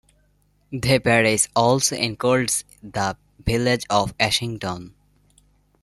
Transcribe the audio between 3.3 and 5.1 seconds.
village of Ashington.